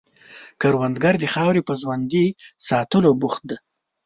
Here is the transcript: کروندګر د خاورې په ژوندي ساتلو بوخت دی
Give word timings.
کروندګر 0.61 1.13
د 1.19 1.25
خاورې 1.33 1.61
په 1.67 1.73
ژوندي 1.81 2.25
ساتلو 2.67 3.11
بوخت 3.21 3.41
دی 3.49 3.57